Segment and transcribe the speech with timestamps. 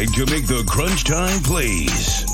[0.00, 2.24] decide to make the crunch time plays.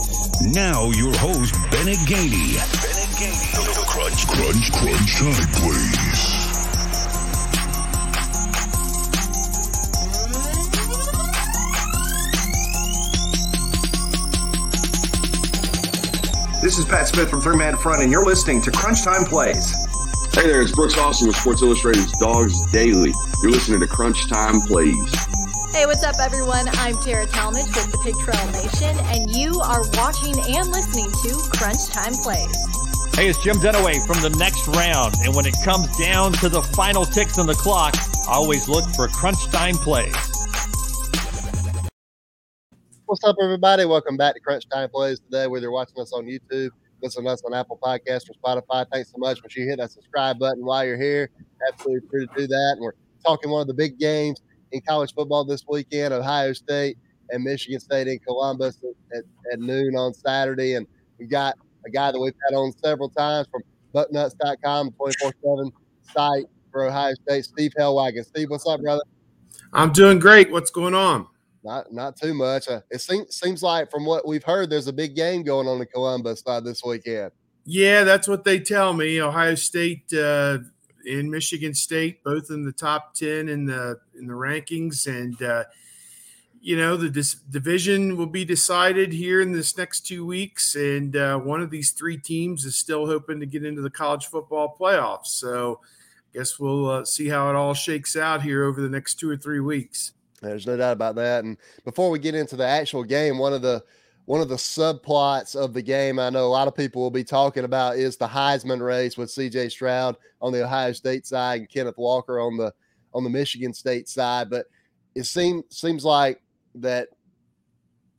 [0.40, 2.56] Now, your host, Bennett Gainey.
[2.56, 3.52] Bennett Gainey.
[3.74, 6.46] The crunch, crunch, crunch time plays.
[16.62, 19.72] This is Pat Smith from Three Man Front, and you're listening to Crunch Time Plays.
[20.32, 23.14] Hey there, it's Brooks Austin with Sports Illustrated's Dawgs Daily.
[23.42, 25.25] You're listening to Crunch Time Plays.
[25.76, 26.64] Hey, what's up, everyone?
[26.78, 31.36] I'm Tara Talmadge with the Pig Trail Nation, and you are watching and listening to
[31.52, 32.56] Crunch Time Plays.
[33.14, 36.62] Hey, it's Jim Dunaway from the next round, and when it comes down to the
[36.62, 37.94] final ticks on the clock,
[38.26, 40.16] I always look for Crunch Time Plays.
[43.04, 43.84] What's up, everybody?
[43.84, 45.46] Welcome back to Crunch Time Plays today.
[45.46, 46.70] Whether you're watching us on YouTube,
[47.02, 49.42] listening to us on Apple Podcasts or Spotify, thanks so much.
[49.42, 51.28] Make sure you hit that subscribe button while you're here.
[51.70, 52.72] Absolutely free to do that.
[52.76, 54.40] And we're talking one of the big games
[54.72, 56.98] in college football this weekend Ohio State
[57.30, 58.78] and Michigan State in Columbus
[59.12, 60.74] at, at noon on Saturday.
[60.74, 60.86] And
[61.18, 63.62] we got a guy that we've had on several times from
[63.94, 65.72] bucknuts.com, 24 7
[66.12, 68.24] site for Ohio State, Steve Helwagen.
[68.24, 69.02] Steve, what's up, brother?
[69.72, 70.50] I'm doing great.
[70.50, 71.26] What's going on?
[71.64, 72.68] Not not too much.
[72.68, 75.80] Uh, it seems seems like from what we've heard, there's a big game going on
[75.80, 77.32] in Columbus uh, this weekend.
[77.64, 79.20] Yeah, that's what they tell me.
[79.20, 80.58] Ohio State uh,
[81.06, 85.64] and Michigan State, both in the top ten in the in the rankings, and uh,
[86.60, 90.74] you know the dis- division will be decided here in this next two weeks.
[90.74, 94.26] And uh, one of these three teams is still hoping to get into the college
[94.26, 95.26] football playoffs.
[95.26, 95.80] So,
[96.34, 99.30] I guess we'll uh, see how it all shakes out here over the next two
[99.30, 100.12] or three weeks.
[100.42, 101.44] There's no doubt about that.
[101.44, 103.82] And before we get into the actual game, one of the
[104.26, 107.24] one of the subplots of the game I know a lot of people will be
[107.24, 111.70] talking about is the Heisman race with CJ Stroud on the Ohio State side and
[111.70, 112.72] Kenneth Walker on the
[113.14, 114.50] on the Michigan State side.
[114.50, 114.66] But
[115.14, 116.42] it seems seems like
[116.74, 117.08] that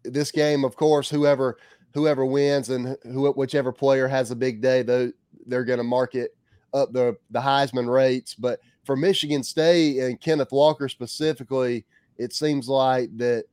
[0.04, 1.58] this game, of course, whoever
[1.94, 5.12] whoever wins and who whichever player has a big day, though
[5.46, 6.32] they're going to market
[6.74, 8.34] up the the Heisman rates.
[8.34, 11.86] But for Michigan State and Kenneth Walker specifically,
[12.18, 13.44] it seems like that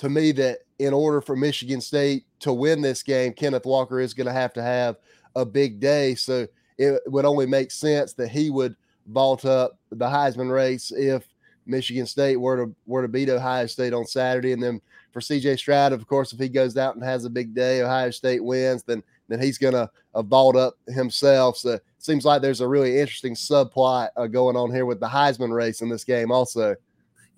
[0.00, 4.14] to me that in order for Michigan State to win this game, Kenneth Walker is
[4.14, 4.96] going to have to have
[5.36, 6.14] a big day.
[6.14, 6.46] So
[6.78, 8.74] it would only make sense that he would
[9.08, 11.28] vault up the Heisman race if
[11.66, 14.52] Michigan State were to were to beat Ohio State on Saturday.
[14.52, 14.80] And then
[15.12, 18.10] for CJ Stroud, of course, if he goes out and has a big day, Ohio
[18.10, 21.58] State wins, then then he's going to uh, vault up himself.
[21.58, 25.08] So it seems like there's a really interesting subplot uh, going on here with the
[25.08, 26.74] Heisman race in this game, also.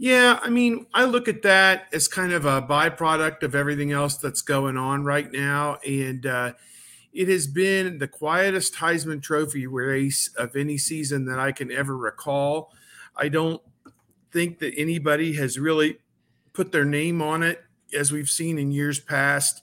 [0.03, 4.17] Yeah, I mean, I look at that as kind of a byproduct of everything else
[4.17, 5.79] that's going on right now.
[5.87, 6.55] And uh,
[7.13, 11.97] it has been the quietest Heisman Trophy race of any season that I can ever
[11.97, 12.73] recall.
[13.17, 13.63] I don't
[14.33, 15.99] think that anybody has really
[16.53, 17.63] put their name on it
[17.97, 19.63] as we've seen in years past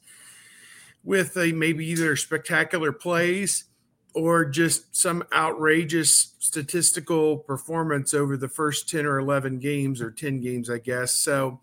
[1.03, 3.65] with a maybe either spectacular plays
[4.13, 10.41] or just some outrageous statistical performance over the first 10 or 11 games or 10
[10.41, 11.13] games, I guess.
[11.13, 11.59] So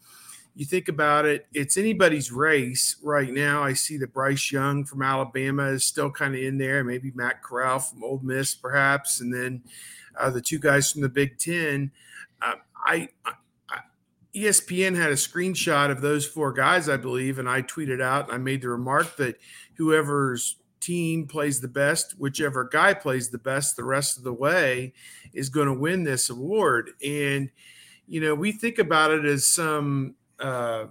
[0.55, 3.63] you think about it, it's anybody's race right now.
[3.63, 7.43] I see that Bryce Young from Alabama is still kind of in there, maybe Matt
[7.43, 9.63] Corral from Ole Miss, perhaps, and then
[10.19, 11.91] uh, the two guys from the Big Ten.
[12.41, 12.55] Uh,
[12.87, 13.33] I, I
[14.37, 18.35] ESPN had a screenshot of those four guys, I believe, and I tweeted out and
[18.35, 19.39] I made the remark that
[19.75, 24.93] whoever's team plays the best, whichever guy plays the best the rest of the way
[25.33, 26.91] is going to win this award.
[27.05, 27.51] And,
[28.07, 30.87] you know, we think about it as some, uh,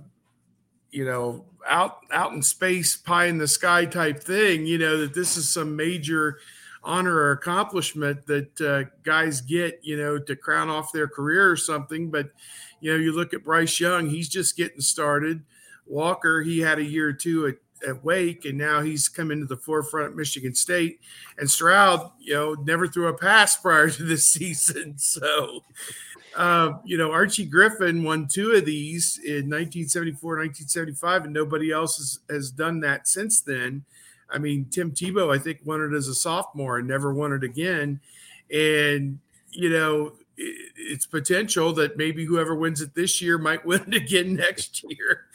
[0.91, 4.65] you know, out out in space, pie in the sky type thing.
[4.65, 6.39] You know that this is some major
[6.83, 11.57] honor or accomplishment that uh, guys get, you know, to crown off their career or
[11.57, 12.11] something.
[12.11, 12.29] But
[12.79, 15.43] you know, you look at Bryce Young; he's just getting started.
[15.87, 17.55] Walker, he had a year or two at
[17.87, 20.99] at Wake, and now he's come into the forefront at Michigan State.
[21.37, 24.95] And Stroud, you know, never threw a pass prior to this season.
[25.05, 25.63] So,
[26.35, 31.97] uh, you know, Archie Griffin won two of these in 1974, 1975, and nobody else
[31.97, 33.85] has, has done that since then.
[34.29, 37.43] I mean, Tim Tebow, I think, won it as a sophomore and never won it
[37.43, 38.01] again.
[38.51, 39.19] And,
[39.51, 44.35] you know, it's potential that maybe whoever wins it this year might win it again
[44.35, 45.25] next year.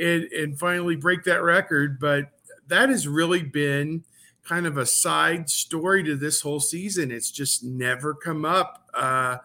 [0.00, 1.98] And, and finally break that record.
[2.00, 2.30] But
[2.68, 4.04] that has really been
[4.44, 7.10] kind of a side story to this whole season.
[7.10, 8.88] It's just never come up.
[8.94, 9.38] Uh,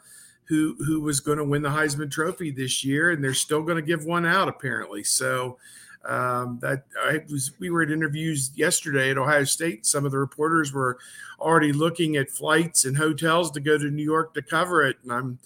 [0.52, 3.78] who who was going to win the Heisman Trophy this year, and they're still going
[3.78, 5.02] to give one out apparently.
[5.02, 5.58] So
[6.04, 9.86] um, that I was we were at interviews yesterday at Ohio State.
[9.86, 11.00] Some of the reporters were
[11.40, 15.14] already looking at flights and hotels to go to New York to cover it, and
[15.14, 15.40] I'm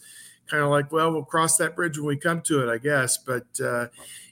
[0.47, 3.17] kind of like, well, we'll cross that bridge when we come to it, I guess.
[3.17, 3.87] But uh,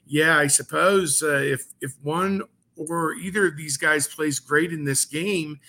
[0.05, 2.43] yeah, I suppose uh, if if one
[2.75, 5.59] or either of these guys plays great in this game,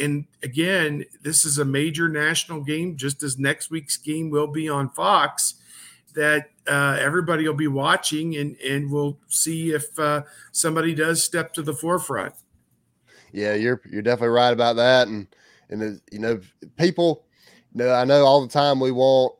[0.00, 4.68] and again, this is a major national game, just as next week's game will be
[4.68, 5.54] on Fox.
[6.14, 10.22] That uh, everybody will be watching, and and we'll see if uh,
[10.52, 12.34] somebody does step to the forefront.
[13.32, 15.26] Yeah, you're you're definitely right about that, and
[15.70, 16.40] and you know,
[16.76, 17.24] people.
[17.76, 19.34] Know, I know all the time we want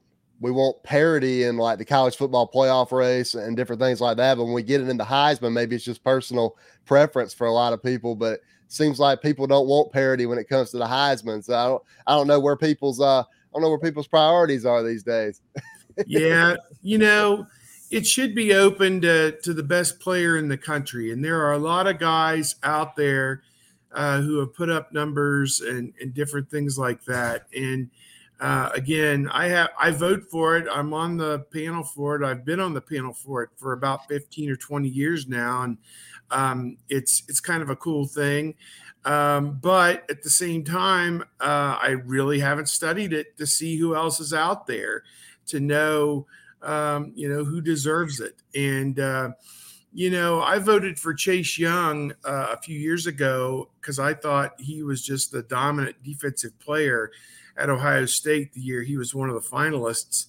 [0.44, 4.36] we want parity in like the college football playoff race and different things like that.
[4.36, 7.72] But when we get it into Heisman, maybe it's just personal preference for a lot
[7.72, 8.14] of people.
[8.14, 11.42] But seems like people don't want parity when it comes to the Heisman.
[11.42, 13.24] So I don't I don't know where people's uh I
[13.54, 15.40] don't know where people's priorities are these days.
[16.06, 17.46] yeah, you know,
[17.90, 21.54] it should be open to to the best player in the country, and there are
[21.54, 23.44] a lot of guys out there
[23.92, 27.88] uh, who have put up numbers and and different things like that, and.
[28.44, 30.66] Uh, again, I have I vote for it.
[30.70, 32.22] I'm on the panel for it.
[32.22, 35.78] I've been on the panel for it for about 15 or 20 years now, and
[36.30, 38.54] um, it's it's kind of a cool thing.
[39.06, 43.96] Um, but at the same time, uh, I really haven't studied it to see who
[43.96, 45.04] else is out there
[45.46, 46.26] to know,
[46.60, 48.42] um, you know, who deserves it.
[48.54, 49.30] And uh,
[49.94, 54.60] you know, I voted for Chase Young uh, a few years ago because I thought
[54.60, 57.10] he was just the dominant defensive player
[57.56, 60.26] at Ohio State the year he was one of the finalists,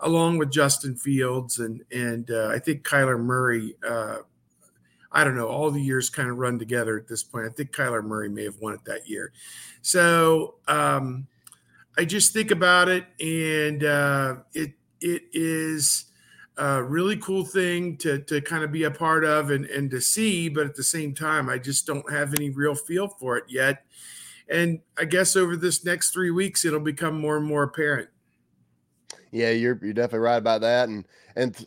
[0.00, 4.18] along with Justin Fields and and uh, I think Kyler Murray uh,
[5.10, 7.46] I don't know, all the years kind of run together at this point.
[7.46, 9.32] I think Kyler Murray may have won it that year.
[9.80, 11.26] So um,
[11.96, 16.06] I just think about it, and uh, it it is
[16.58, 20.00] a really cool thing to to kind of be a part of and and to
[20.00, 20.48] see.
[20.48, 23.84] But at the same time, I just don't have any real feel for it yet.
[24.50, 28.08] And I guess over this next three weeks, it'll become more and more apparent.
[29.30, 31.06] Yeah, you're you're definitely right about that, and
[31.36, 31.66] and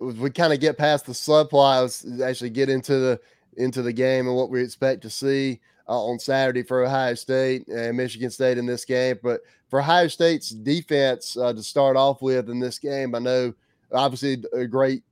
[0.00, 3.20] we kind of get past the subplots, actually get into the
[3.56, 7.68] into the game and what we expect to see uh, on Saturday for Ohio State
[7.68, 9.18] and Michigan State in this game.
[9.22, 13.52] But for Ohio State's defense uh, to start off with in this game, I know
[13.92, 15.02] obviously a great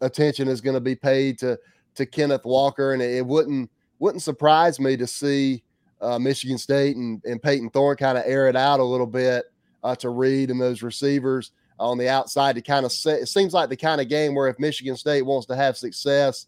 [0.00, 1.58] attention is going to be paid to
[1.96, 5.62] to Kenneth Walker, and it, wouldn't wouldn't surprise me to see
[6.04, 9.46] uh, Michigan State and, and Payton Thorne kind of air it out a little bit
[9.82, 13.20] uh, to Reed and those receivers on the outside to kind of set.
[13.20, 16.46] It seems like the kind of game where if Michigan State wants to have success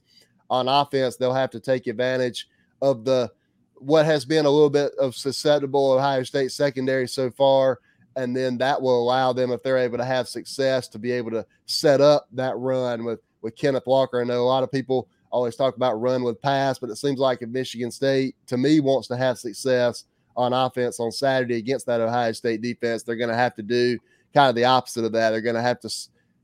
[0.51, 2.49] on offense, they'll have to take advantage
[2.83, 3.31] of the
[3.79, 7.81] what has been a little bit of susceptible Ohio State secondary so far.
[8.15, 11.31] And then that will allow them, if they're able to have success, to be able
[11.33, 14.21] to set up that run with with Kenneth Walker.
[14.21, 17.19] I know a lot of people always talk about run with pass, but it seems
[17.19, 20.05] like if Michigan State, to me, wants to have success
[20.37, 23.99] on offense on Saturday against that Ohio State defense, they're going to have to do
[24.35, 25.31] kind of the opposite of that.
[25.31, 25.91] They're going to have to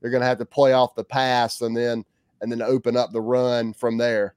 [0.00, 2.04] they're going to have to play off the pass and then
[2.40, 4.34] and then open up the run from there.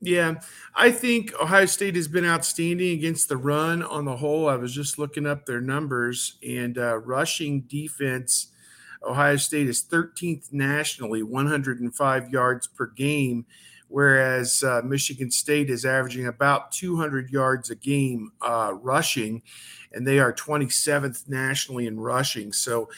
[0.00, 0.34] Yeah,
[0.74, 4.48] I think Ohio State has been outstanding against the run on the whole.
[4.48, 8.48] I was just looking up their numbers and uh, rushing defense.
[9.02, 13.46] Ohio State is 13th nationally, 105 yards per game,
[13.94, 19.40] whereas uh, Michigan State is averaging about 200 yards a game uh, rushing
[19.92, 22.52] and they are 27th nationally in rushing.
[22.52, 22.88] So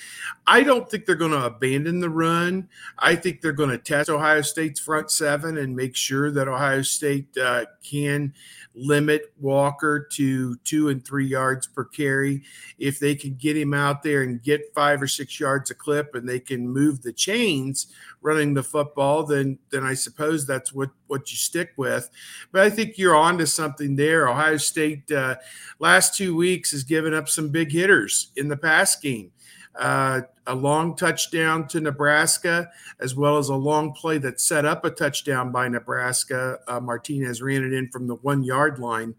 [0.46, 2.70] I don't think they're going to abandon the run.
[2.98, 6.80] I think they're going to test Ohio State's front seven and make sure that Ohio
[6.80, 8.32] State uh, can
[8.76, 12.42] limit Walker to two and three yards per carry.
[12.78, 16.14] If they can get him out there and get five or six yards a clip
[16.14, 17.86] and they can move the chains
[18.20, 22.10] running the football, then then I suppose that's what what you stick with.
[22.52, 24.28] But I think you're on to something there.
[24.28, 25.36] Ohio State uh,
[25.78, 29.32] last two weeks has given up some big hitters in the pass game
[29.78, 34.84] uh, a long touchdown to Nebraska, as well as a long play that set up
[34.84, 36.58] a touchdown by Nebraska.
[36.68, 39.14] Uh, Martinez ran it in from the one yard line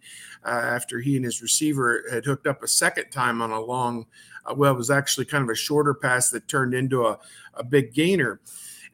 [0.45, 4.05] uh, after he and his receiver had hooked up a second time on a long,
[4.45, 7.19] uh, well, it was actually kind of a shorter pass that turned into a,
[7.55, 8.39] a big gainer.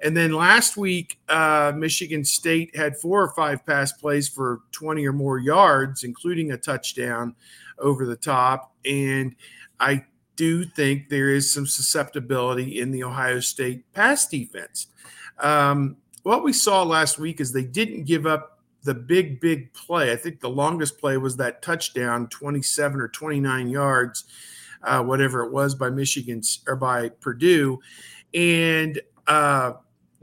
[0.02, 5.06] And then last week, uh, Michigan State had four or five pass plays for 20
[5.06, 7.36] or more yards, including a touchdown
[7.80, 8.74] over the top.
[8.84, 9.34] And
[9.80, 10.04] I
[10.36, 14.88] do think there is some susceptibility in the Ohio State pass defense.
[15.40, 20.12] Um, what we saw last week is they didn't give up the big, big play.
[20.12, 24.26] I think the longest play was that touchdown, 27 or 29 yards,
[24.84, 27.80] uh, whatever it was by Michigan or by Purdue.
[28.34, 29.74] And uh,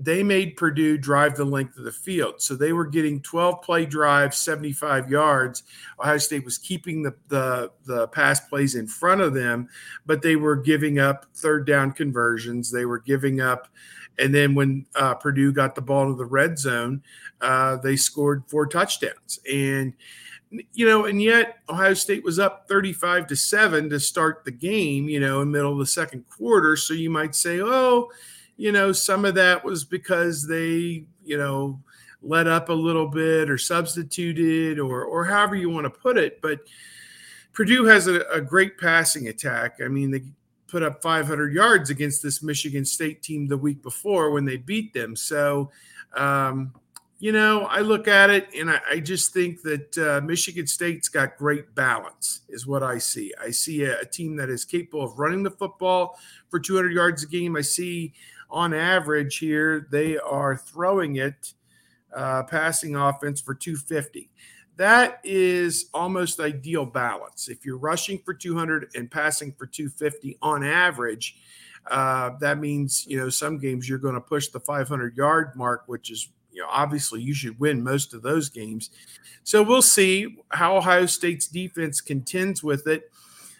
[0.02, 2.40] they made Purdue drive the length of the field.
[2.40, 5.62] So they were getting 12 play drives, 75 yards.
[6.00, 9.69] Ohio State was keeping the, the, the pass plays in front of them,
[10.07, 12.71] but they were giving up third down conversions.
[12.71, 13.69] They were giving up,
[14.19, 17.02] and then when uh, Purdue got the ball to the red zone,
[17.42, 19.38] uh, they scored four touchdowns.
[19.50, 19.92] And
[20.73, 25.09] you know, and yet Ohio State was up 35 to 7 to start the game,
[25.09, 26.76] you know, in middle of the second quarter.
[26.76, 28.11] So you might say, oh,
[28.61, 31.81] you know, some of that was because they, you know,
[32.21, 36.43] let up a little bit or substituted or or however you want to put it.
[36.43, 36.61] But
[37.55, 39.79] Purdue has a, a great passing attack.
[39.83, 40.25] I mean, they
[40.67, 44.93] put up 500 yards against this Michigan State team the week before when they beat
[44.93, 45.17] them.
[45.17, 45.71] So,
[46.14, 46.75] um,
[47.19, 51.09] you know, I look at it and I, I just think that uh, Michigan State's
[51.09, 53.33] got great balance, is what I see.
[53.43, 57.23] I see a, a, team that is capable of running the football for 200 yards
[57.23, 57.57] a game.
[57.57, 58.14] I see
[58.50, 61.54] on average here, they are throwing it,
[62.14, 64.30] uh, passing offense for 250.
[64.76, 67.49] That is almost ideal balance.
[67.49, 71.37] If you're rushing for 200 and passing for 250 on average,
[71.90, 75.85] uh, that means you know some games you're going to push the 500 yard mark,
[75.87, 78.90] which is you know obviously you should win most of those games.
[79.45, 83.11] So we'll see how Ohio State's defense contends with it.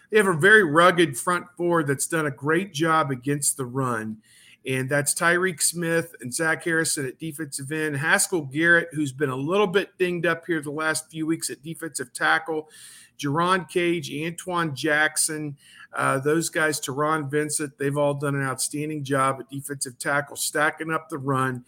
[0.09, 4.17] They have a very rugged front four that's done a great job against the run
[4.65, 7.97] and that's Tyreke Smith and Zach Harrison at defensive end.
[7.97, 11.63] Haskell Garrett, who's been a little bit dinged up here the last few weeks at
[11.63, 12.69] defensive tackle.
[13.17, 15.57] Jerron Cage, Antwuan Jackson,
[15.93, 20.91] uh, those guys, Taron Vincent, they've all done an outstanding job at defensive tackle, stacking
[20.91, 21.65] up the run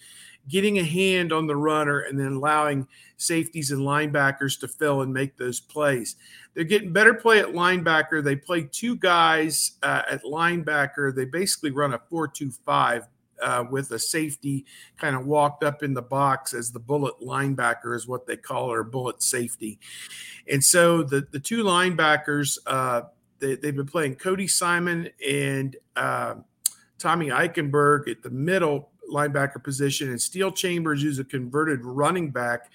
[0.50, 5.14] getting a hand on the runner and then allowing safeties and linebackers to fill and
[5.14, 6.16] make those plays.
[6.54, 8.24] They're getting better play at linebacker.
[8.24, 11.16] They play two guys uh, at linebacker.
[11.16, 13.08] They basically run a 4 2 5
[13.42, 14.66] uh, with a safety
[14.98, 18.72] kind of walked up in the box as the bullet linebacker is what they call
[18.72, 19.80] her bullet safety.
[20.50, 23.04] And so the, the two linebackers, uh,
[23.40, 26.36] they, have been playing Cody Simon and uh,
[26.98, 32.72] Tommy Eichenberg at the middle linebacker position, and Steele Chambers, who's a converted running back,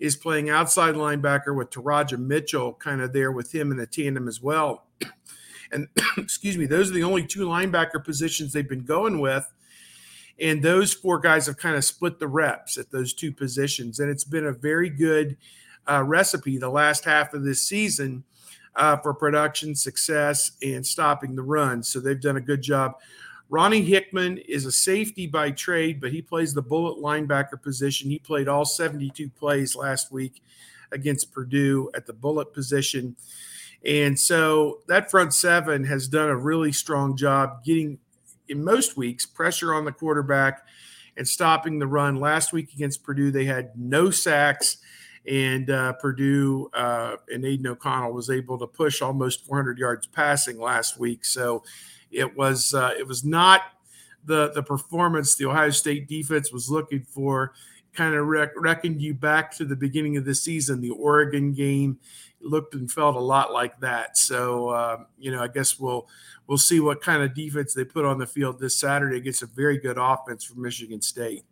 [0.00, 4.28] is playing outside linebacker with Teradja Mitchell kind of there with him in the tandem
[4.28, 4.86] as well.
[5.72, 5.88] And
[6.18, 9.52] excuse me, those are the only two linebacker positions they've been going with.
[10.38, 13.98] And those four guys have kind of split the reps at those two positions.
[13.98, 15.36] And it's been a very good
[15.90, 18.22] uh, recipe the last half of this season
[18.76, 21.82] uh, for production, success, and stopping the run.
[21.82, 22.94] So they've done a good job
[23.50, 28.10] Ronnie Hickman is a safety by trade, but he plays the bullet linebacker position.
[28.10, 30.42] He played all 72 plays last week
[30.92, 33.16] against Purdue at the bullet position.
[33.84, 37.98] And so that front seven has done a really strong job getting,
[38.48, 40.66] in most weeks, pressure on the quarterback
[41.16, 42.16] and stopping the run.
[42.16, 44.78] Last week against Purdue, they had no sacks,
[45.26, 50.58] and uh, Purdue uh, and Aidan O'Connell was able to push almost 400 yards passing
[50.58, 51.24] last week.
[51.24, 51.62] So
[52.10, 53.62] it was uh, it was not
[54.24, 57.52] the the performance the Ohio State defense was looking for.
[57.92, 60.80] Kind of rec- reckoned you back to the beginning of the season.
[60.80, 61.98] The Oregon game
[62.40, 64.18] looked and felt a lot like that.
[64.18, 66.08] So uh, you know, I guess we'll
[66.46, 69.46] we'll see what kind of defense they put on the field this Saturday against a
[69.46, 71.44] very good offense from Michigan State.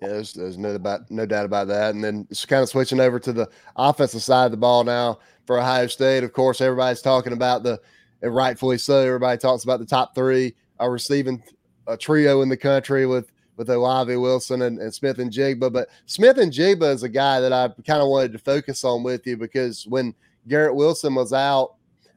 [0.00, 1.94] Yeah, there's, there's no about no doubt about that.
[1.94, 5.18] And then it's kind of switching over to the offensive side of the ball now
[5.46, 6.24] for Ohio State.
[6.24, 7.80] Of course, everybody's talking about the
[8.24, 8.98] and rightfully so.
[9.00, 11.42] Everybody talks about the top three a receiving
[11.86, 15.72] a trio in the country with with Olave Wilson and, Smith and Smith-Njigba.
[15.72, 19.36] But Smith-Njigba is a guy that I kind of wanted to focus on with you
[19.36, 20.12] because when
[20.48, 21.74] Garrett Wilson was out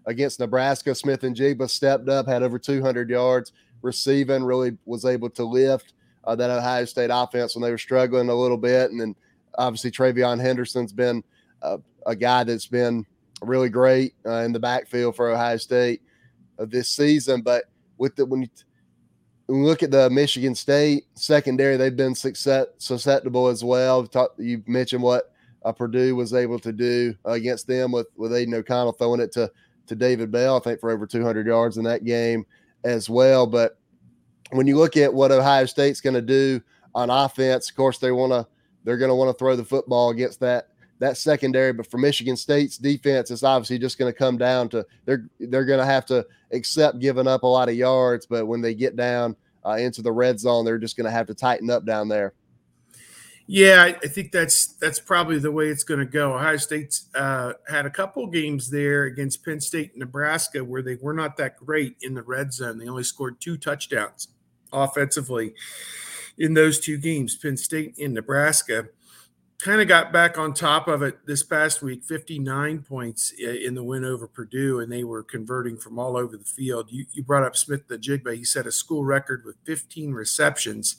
[0.07, 3.51] against Nebraska, Smith-Njigba stepped up, had over 200 yards
[3.83, 8.29] receiving, really was able to lift uh, that Ohio State offense when they were struggling
[8.29, 8.89] a little bit.
[8.89, 9.15] And then
[9.59, 11.23] obviously TreVeyon Henderson's been
[11.61, 13.05] uh, a guy that's been
[13.41, 16.01] really great uh, in the backfield for Ohio State
[16.59, 17.41] uh, this season.
[17.41, 17.65] But
[17.97, 18.49] with the when you,
[19.47, 24.05] when you look at the Michigan State secondary, they've been success, susceptible as well.
[24.05, 25.31] Talk, you mentioned what
[25.63, 29.51] uh, Purdue was able to do against them with with Aidan O'Connell throwing it to
[29.87, 32.45] to David Bell, I think for over 200 yards in that game
[32.83, 33.47] as well.
[33.47, 33.77] But
[34.51, 36.61] when you look at what Ohio State's going to do
[36.93, 38.45] on offense, of course they want to
[38.83, 41.73] they're going to want to throw the football against that that secondary.
[41.73, 45.65] But for Michigan State's defense, it's obviously just going to come down to they're they're
[45.65, 48.25] going to have to accept giving up a lot of yards.
[48.25, 49.35] But when they get down
[49.65, 52.33] uh, into the red zone, they're just going to have to tighten up down there.
[53.49, 56.35] Yeah, I think that's that's probably the way it's going to go.
[56.35, 60.95] Ohio State's uh, had a couple games there against Penn State and Nebraska where they
[60.95, 62.77] were not that great in the red zone.
[62.77, 64.27] They only scored two touchdowns
[64.73, 65.53] offensively
[66.37, 68.89] in those two games, Penn State and Nebraska.
[69.59, 73.83] Kind of got back on top of it this past week, 59 points in the
[73.83, 76.91] win over Purdue, and they were converting from all over the field.
[76.91, 78.35] You, you brought up Smith-Njigba.
[78.35, 80.97] He set a school record with 15 receptions.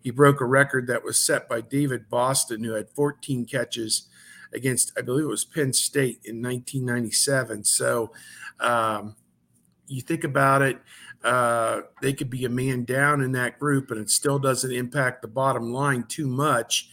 [0.00, 4.08] He broke a record that was set by David Boston, who had 14 catches
[4.54, 7.64] against, I believe it was Penn State in 1997.
[7.64, 8.12] So
[8.58, 9.16] um,
[9.86, 10.78] you think about it,
[11.22, 15.20] uh, they could be a man down in that group, and it still doesn't impact
[15.20, 16.88] the bottom line too much.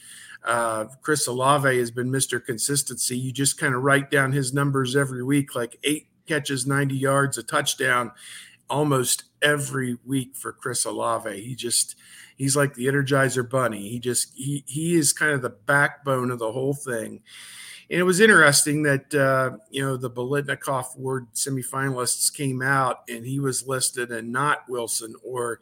[0.46, 2.44] Uh, Chris Olave has been Mr.
[2.44, 3.18] Consistency.
[3.18, 7.38] You just kind of write down his numbers every week, like eight catches, 90 yards,
[7.38, 8.12] a touchdown,
[8.70, 11.42] almost every week for Chris Olave.
[11.42, 11.96] He just
[12.36, 13.90] he's like the Energizer Bunny.
[13.90, 17.22] He just he he is kind of the backbone of the whole thing.
[17.90, 23.26] And it was interesting that uh, you know the Biletnikoff Award semifinalists came out, and
[23.26, 25.60] he was listed, and not Wilson or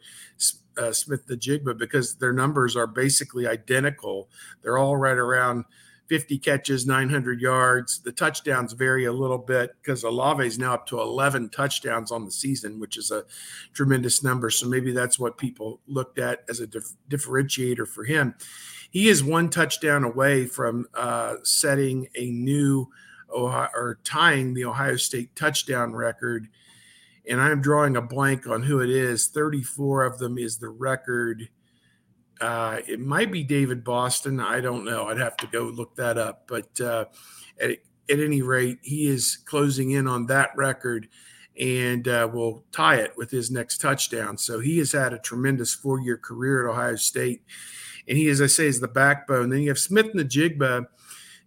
[0.78, 4.28] uh, Smith-Njigba because their numbers are basically identical.
[4.62, 5.64] They're all right around
[6.08, 8.00] 50 catches, 900 yards.
[8.00, 12.24] The touchdowns vary a little bit because Olave is now up to 11 touchdowns on
[12.24, 13.24] the season, which is a
[13.72, 14.50] tremendous number.
[14.50, 18.34] So maybe that's what people looked at as a dif- differentiator for him.
[18.90, 22.90] He is one touchdown away from uh, setting a new
[23.34, 26.48] Ohio, or tying the Ohio State touchdown record.
[27.28, 29.28] And I'm drawing a blank on who it is.
[29.28, 31.48] 34 of them is the record.
[32.40, 34.40] Uh, it might be David Boston.
[34.40, 35.06] I don't know.
[35.06, 36.44] I'd have to go look that up.
[36.46, 37.06] But uh,
[37.60, 37.78] at, at
[38.08, 41.08] any rate, he is closing in on that record
[41.58, 44.36] and uh, will tie it with his next touchdown.
[44.36, 47.42] So he has had a tremendous four year career at Ohio State
[48.08, 49.48] and he, as I say, is the backbone.
[49.48, 50.86] Then you have Smith-Njigba,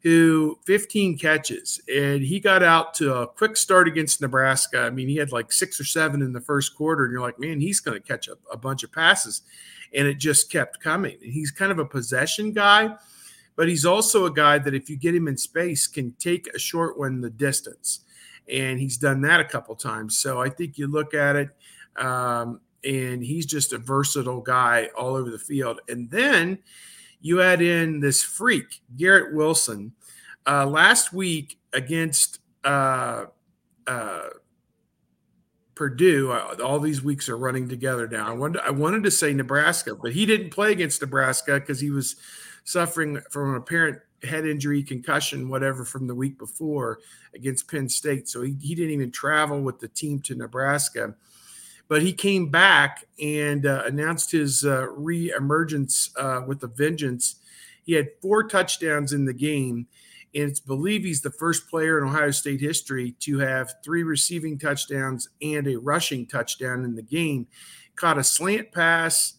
[0.03, 4.81] who 15 catches, and he got out to a quick start against Nebraska.
[4.81, 7.39] I mean, he had like six or seven in the first quarter, and you're like,
[7.39, 9.41] man, he's going to catch a, a bunch of passes,
[9.93, 11.17] and it just kept coming.
[11.21, 12.95] And he's kind of a possession guy,
[13.55, 16.59] but he's also a guy that if you get him in space, can take a
[16.59, 18.01] short one the distance,
[18.47, 20.17] and he's done that a couple times.
[20.17, 21.49] So I think you look at it.
[21.97, 25.81] Um, and he's just a versatile guy all over the field.
[25.89, 26.59] And then
[27.21, 29.93] you add in this freak, Garrett Wilson.
[30.45, 33.25] Uh, last week against uh,
[33.85, 34.29] uh,
[35.75, 38.27] Purdue, uh, all these weeks are running together now.
[38.27, 41.91] I wanted, I wanted to say Nebraska, but he didn't play against Nebraska because he
[41.91, 42.15] was
[42.63, 46.99] suffering from an apparent head injury, concussion, whatever, from the week before
[47.35, 48.27] against Penn State.
[48.27, 51.13] So he, he didn't even travel with the team to Nebraska.
[51.87, 57.35] But he came back and uh, announced his uh, re-emergence uh, with a vengeance.
[57.85, 59.87] He had four touchdowns in the game,
[60.35, 64.59] and it's believed he's the first player in Ohio State history to have three receiving
[64.59, 67.47] touchdowns and a rushing touchdown in the game.
[67.95, 69.35] Caught a slant pass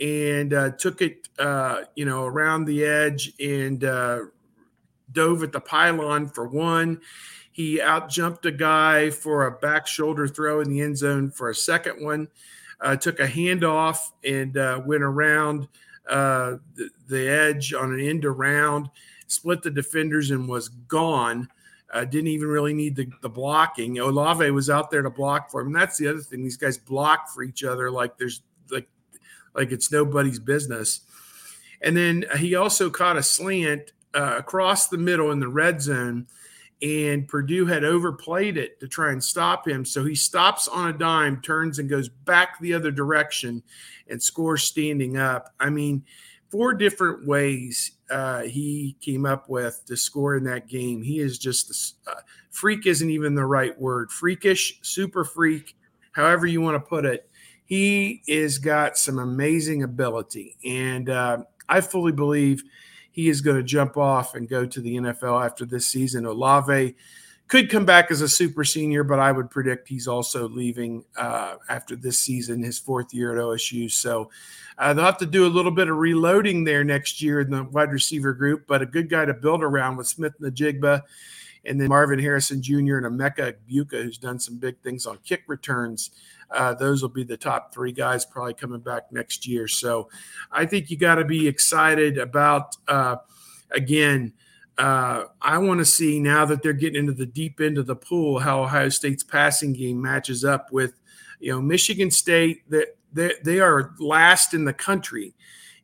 [0.00, 4.20] and uh, took it, uh, you know, around the edge and uh,
[5.12, 7.00] dove at the pylon for one.
[7.54, 11.50] He out jumped a guy for a back shoulder throw in the end zone for
[11.50, 12.26] a second one.
[12.80, 15.68] Uh, took a handoff and uh, went around
[16.10, 18.90] uh, the, the, edge on an end around,
[19.28, 21.48] split the defenders and was gone.
[21.92, 24.00] Uh, didn't even really need the, the blocking.
[24.00, 25.68] Olave was out there to block for him.
[25.68, 28.88] And that's the other thing; these guys block for each other like there's like
[29.54, 31.02] like it's nobody's business.
[31.80, 36.26] And then he also caught a slant uh, across the middle in the red zone
[36.82, 39.84] and Purdue had overplayed it to try and stop him.
[39.84, 43.62] So he stops on a dime, turns and goes back the other direction
[44.08, 45.54] and scores standing up.
[45.60, 46.04] I mean,
[46.50, 51.02] four different ways uh, he came up with to score in that game.
[51.02, 54.10] He is just uh, freak, isn't even the right word.
[54.10, 55.76] Freakish, super freak,
[56.12, 57.28] however you want to put it.
[57.64, 60.58] He is got some amazing ability.
[60.64, 62.62] And uh, I fully believe
[63.14, 66.26] he is going to jump off and go to the NFL after this season.
[66.26, 66.96] Olave
[67.46, 71.54] could come back as a super senior, but I would predict he's also leaving uh,
[71.68, 73.88] after this season, his fourth year at OSU.
[73.88, 74.30] So
[74.78, 77.62] uh, they'll have to do a little bit of reloading there next year in the
[77.62, 81.02] wide receiver group, but a good guy to build around with Smith-Njigba
[81.66, 82.98] and then Marvin Harrison Jr.
[82.98, 86.10] and Emeka Egbuka, who's done some big things on kick returns.
[86.50, 89.66] Uh, those will be the top three guys probably coming back next year.
[89.66, 90.08] So
[90.52, 93.16] I think you got to be excited about, uh,
[93.70, 94.32] again,
[94.76, 97.96] uh, I want to see now that they're getting into the deep end of the
[97.96, 101.00] pool how Ohio State's passing game matches up with,
[101.38, 102.68] you know, Michigan State.
[102.70, 105.34] That they, they are last in the country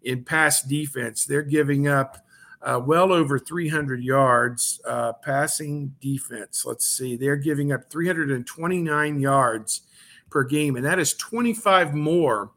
[0.03, 1.25] in pass defense.
[1.25, 2.19] They're giving up
[2.63, 6.65] uh, well over 300 yards uh, passing defense.
[6.67, 9.83] Let's see, they're giving up 329 yards
[10.31, 12.51] per game, and that is 25 more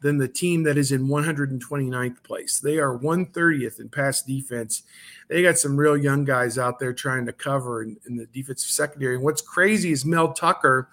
[0.00, 2.58] than the team that is in 129th place.
[2.58, 4.82] They are 130th in pass defense.
[5.28, 8.70] They got some real young guys out there trying to cover in, in the defensive
[8.70, 9.16] secondary.
[9.16, 10.88] And what's crazy is Mel Tucker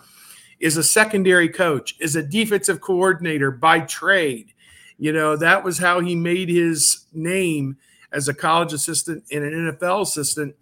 [0.60, 4.54] is a secondary coach, is a defensive coordinator by trade.
[4.98, 7.78] You know, that was how he made his name
[8.12, 10.56] as a college assistant and an NFL assistant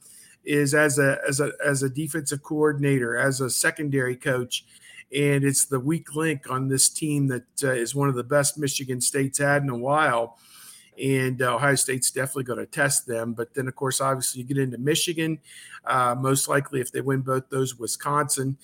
[0.43, 4.65] is as a as a as a defensive coordinator, as a secondary coach
[5.15, 8.57] and it's the weak link on this team that uh, is one of the best
[8.57, 10.37] Michigan State's had in a while.
[11.01, 13.33] And uh, Ohio State's definitely going to test them.
[13.33, 15.39] But then, of course, obviously, you get into Michigan.
[15.85, 18.57] Uh, most likely, if they win both those, Wisconsin,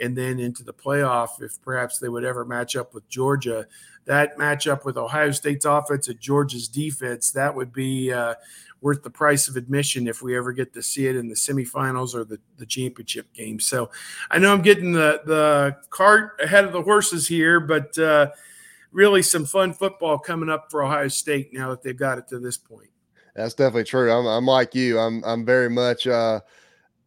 [0.00, 3.66] and then into the playoff, if perhaps they would ever match up with Georgia.
[4.04, 8.34] That matchup with Ohio State's offense and Georgia's defense, that would be uh,
[8.80, 12.14] worth the price of admission if we ever get to see it in the semifinals
[12.14, 13.60] or the, the championship game.
[13.60, 13.90] So
[14.30, 18.30] I know I'm getting the, the cart ahead of the horses here, but uh,
[18.92, 22.38] really some fun football coming up for Ohio State now that they've got it to
[22.38, 22.88] this point.
[23.34, 24.10] That's definitely true.
[24.10, 24.98] I'm, I'm like you.
[24.98, 26.40] I'm I'm very much uh,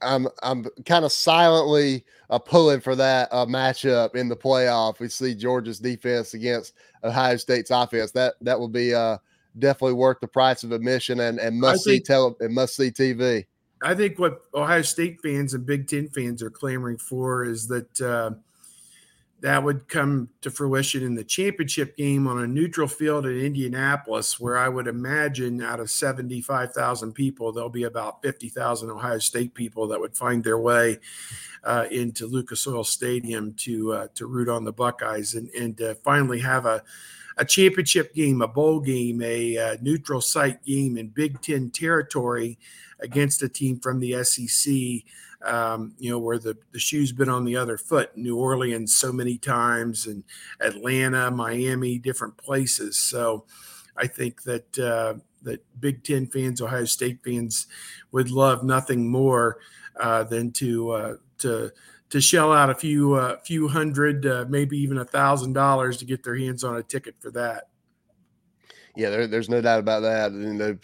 [0.02, 5.00] I'm I'm kind of silently uh, pulling for that uh, matchup in the playoff.
[5.00, 8.12] We see Georgia's defense against Ohio State's offense.
[8.12, 9.18] That that will be uh,
[9.60, 12.92] definitely worth the price of admission and, and must think, see tele and must see
[12.92, 13.46] TV.
[13.84, 18.02] I think what Ohio State fans and Big Ten fans are clamoring for is that
[18.02, 18.32] uh,
[19.42, 24.40] that would come to fruition in the championship game on a neutral field in Indianapolis,
[24.40, 29.88] where I would imagine out of 75,000 people, there'll be about 50,000 Ohio State people
[29.88, 31.00] that would find their way
[31.64, 35.96] uh, into Lucas Oil Stadium to uh, to root on the Buckeyes and and uh,
[36.04, 36.84] finally have a
[37.38, 41.72] a championship game, a bowl game, a, a uh, neutral site game in Big Ten
[41.72, 42.60] territory
[43.00, 44.74] against a team from the SEC.
[45.44, 49.12] Um, you know, where the, the shoe's been on the other foot, New Orleans so
[49.12, 50.24] many times, and
[50.60, 53.00] Atlanta, Miami, different places.
[53.00, 53.46] So
[53.98, 57.68] I think that uh, that Big Ten fans, Ohio State fans,
[58.12, 59.58] would love nothing more
[60.00, 61.72] uh, than to uh, to
[62.10, 66.06] to shell out a few uh, few hundred, uh, maybe even a thousand dollars to
[66.06, 67.70] get their hands on a ticket for that.
[68.96, 70.80] Yeah, there, there's no doubt about that.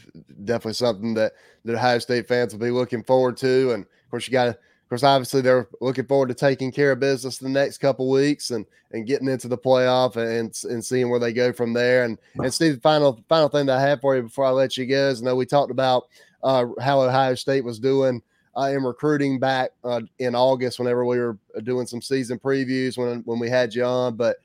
[0.45, 1.33] Definitely something that
[1.65, 3.73] the Ohio State fans will be looking forward to.
[3.73, 6.93] And of course, you got to, of course, obviously they're looking forward to taking care
[6.93, 11.09] of business the next couple weeks and and getting into the playoff and and seeing
[11.09, 12.05] where they go from there.
[12.05, 14.77] And and Steve, the final final thing that I have for you before I let
[14.77, 16.07] you go is, I know we talked about
[16.43, 18.21] uh, how Ohio State was doing
[18.57, 22.97] I am recruiting back uh, in August whenever we were uh, doing some season previews
[22.97, 24.15] when when we had you on.
[24.15, 24.37] But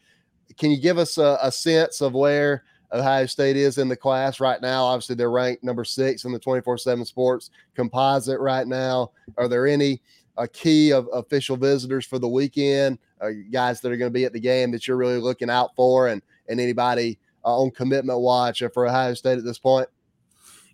[0.59, 4.41] can you give us a, a, sense of where Ohio State is in the class
[4.41, 4.85] right now?
[4.85, 9.11] Obviously, they're ranked number six in the 24 7 sports composite right now.
[9.39, 10.01] Are there any
[10.37, 12.99] uh, key of official visitors for the weekend?
[13.21, 15.75] Uh, guys that are going to be at the game that you're really looking out
[15.77, 19.89] for, and, and anybody uh, on commitment watch for Ohio State at this point?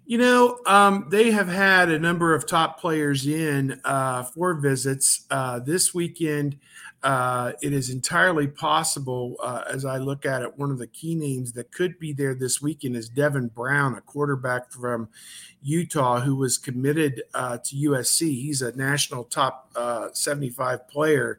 [0.08, 5.26] You know, um, they have had a number of top players in uh, for visits
[5.30, 6.58] uh, this weekend.
[7.02, 11.14] Uh, it is entirely possible, uh, as I look at it, one of the key
[11.14, 15.08] names that could be there this weekend is Devin Brown, a quarterback from
[15.62, 18.22] Utah who was committed uh, to USC.
[18.42, 21.38] He's a national top uh, 75 player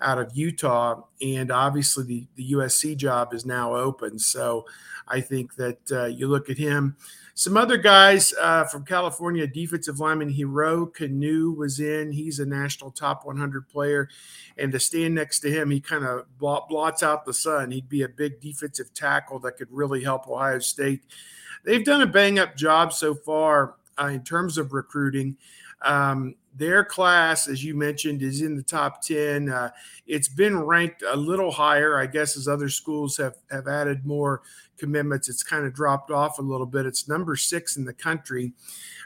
[0.00, 4.18] out of Utah, and obviously the, the USC job is now open.
[4.18, 4.64] So
[5.06, 6.96] I think that you look at him.
[7.36, 12.12] Some other guys uh, from California, defensive lineman Hero Kanu was in.
[12.12, 14.08] He's a national top 100 player.
[14.56, 17.72] And to stand next to him, he kind of blots out the sun.
[17.72, 21.02] He'd be a big defensive tackle that could really help Ohio State.
[21.64, 25.36] They've done a bang up job so far uh, in terms of recruiting.
[25.82, 29.48] Um, their class, as you mentioned, is in the top 10.
[29.48, 29.70] Uh,
[30.06, 34.42] it's been ranked a little higher, I guess, as other schools have, have added more
[34.78, 35.28] commitments.
[35.28, 36.86] It's kind of dropped off a little bit.
[36.86, 38.52] It's number six in the country.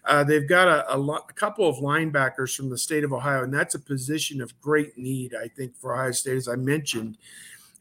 [0.04, 3.44] Uh, they've got a, a, lo- a, couple of linebackers from the state of Ohio,
[3.44, 6.37] and that's a position of great need, I think, for Ohio State.
[6.37, 7.18] As I mentioned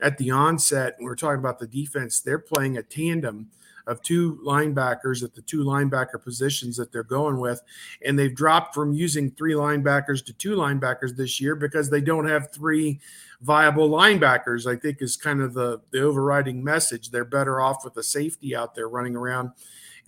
[0.02, 3.50] at the onset, when we are talking about the defense, they're playing a tandem
[3.88, 7.62] of two linebackers at the two linebacker positions that they're going with.
[8.06, 12.28] And they've dropped from using three linebackers to two linebackers this year because they don't
[12.28, 13.00] have three
[13.42, 17.10] viable linebackers, I think is kind of the, the overriding message.
[17.10, 19.52] They're better off with a safety out there running around.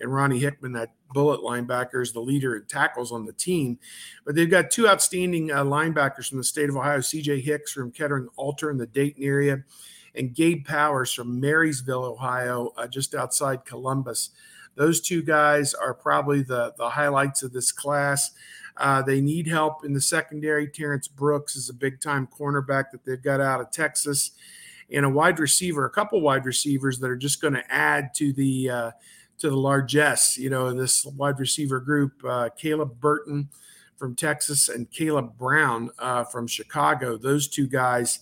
[0.02, 3.80] And Ronnie Hickman, that bullet linebacker, is the leader in tackles on the team.
[4.26, 7.92] But they've got two outstanding uh, linebackers from the state of Ohio CJ Hicks from
[7.92, 9.64] Kettering Alter in the Dayton area
[10.16, 14.32] and Gabe Powers from Marysville, Ohio, uh, just outside Columbus.
[14.76, 18.32] Those two guys are probably the, the highlights of this class.
[18.78, 20.68] Uh, they need help in the secondary.
[20.68, 24.32] Terrence Brooks is a big time cornerback that they've got out of Texas.
[24.92, 28.32] and a wide receiver, a couple wide receivers that are just going to add to
[28.34, 28.92] the uh,
[29.40, 30.38] to the largesse.
[30.38, 33.50] You know, this wide receiver group: uh, Caleb Burton
[33.98, 37.18] from Texas and Caleb Brown uh, from Chicago.
[37.18, 38.20] Those two guys,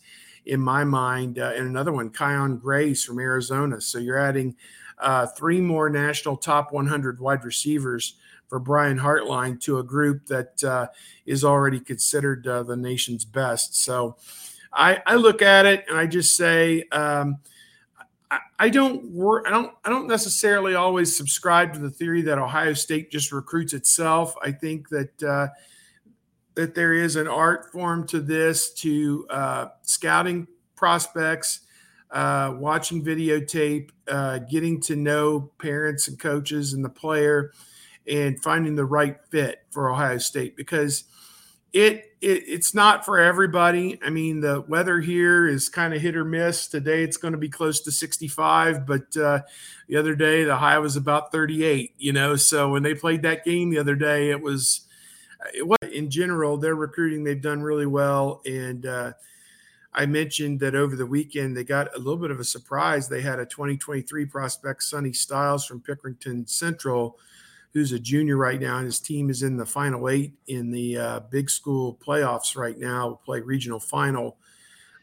[0.47, 3.79] in my mind, uh, and another one, Kyion Grayes from Arizona.
[3.81, 4.55] So you're adding
[4.99, 8.15] uh, three more national top 100 wide receivers
[8.47, 10.87] for Brian Hartline to a group that uh,
[11.25, 13.83] is already considered uh, the nation's best.
[13.83, 14.15] So
[14.71, 17.39] I, I, look at it and I just say um,
[18.59, 19.03] I, don't.
[19.45, 19.73] I don't.
[19.85, 24.35] I don't necessarily always subscribe to the theory that Ohio State just recruits itself.
[24.41, 25.47] I think that uh,
[26.57, 31.61] that there is an art form to this, to uh, scouting prospects.
[32.09, 37.51] Uh, watching videotape, uh, getting to know parents and coaches and the player,
[38.09, 41.03] and finding the right fit for Ohio State because
[41.73, 43.99] it, it it's not for everybody.
[44.01, 46.67] I mean, the weather here is kind of hit or miss.
[46.67, 49.41] Today it's going to be close to 65, but uh,
[49.89, 51.93] the other day the high was about 38.
[51.97, 54.86] You know, so when they played that game the other day, it was it was
[55.91, 58.85] in general their recruiting they've done really well and.
[58.85, 59.11] Uh,
[59.97, 63.09] I mentioned that over the weekend they got a little bit of a surprise.
[63.09, 67.17] They had a 2023 prospect, Sonny Styles from Pickerington Central,
[67.73, 70.97] who's a junior right now, and his team is in the final eight in the
[70.97, 73.07] uh, big school playoffs right now.
[73.07, 74.37] We'll play regional final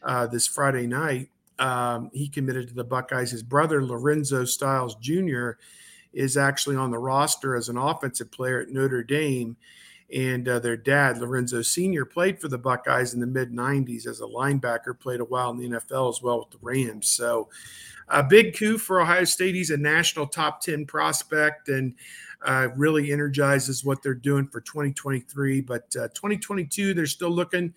[0.01, 1.29] uh, this Friday night.
[1.59, 3.31] Um, he committed to the Buckeyes.
[3.31, 5.51] His brother, Lorenzo Styles Jr.,
[6.13, 9.57] is actually on the roster as an offensive player at Notre Dame.
[10.13, 14.21] And uh, their dad, Lorenzo Sr., played for the Buckeyes in the mid 90s as
[14.21, 17.09] a linebacker, played a while in the NFL as well with the Rams.
[17.09, 17.49] So,
[18.07, 19.55] a big coup for Ohio State.
[19.55, 21.69] He's a national top 10 prospect.
[21.69, 21.95] And
[22.45, 25.61] uh, really energizes what they're doing for 2023.
[25.61, 27.73] But uh, 2022, they're still looking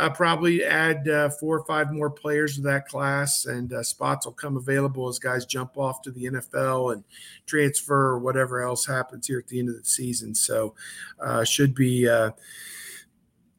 [0.00, 4.26] uh, probably add uh, four or five more players to that class, and uh, spots
[4.26, 7.04] will come available as guys jump off to the NFL and
[7.46, 10.34] transfer or whatever else happens here at the end of the season.
[10.34, 10.74] So,
[11.20, 12.08] uh, should be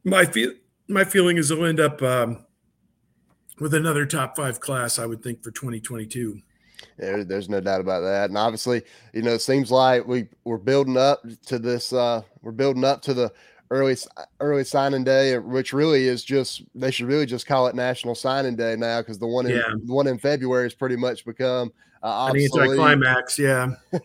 [0.03, 0.53] my feel.
[0.87, 2.45] My feeling is they'll end up um,
[3.59, 6.41] with another top five class, I would think, for 2022.
[6.97, 8.29] There, there's no doubt about that.
[8.29, 8.81] And obviously,
[9.13, 11.93] you know, it seems like we we're building up to this.
[11.93, 13.31] Uh, we're building up to the
[13.71, 13.95] early
[14.39, 18.55] early signing day, which really is just they should really just call it National Signing
[18.55, 19.73] Day now because the one in yeah.
[19.85, 21.71] the one in February has pretty much become
[22.03, 23.39] uh, I think it's climax.
[23.39, 23.71] Yeah.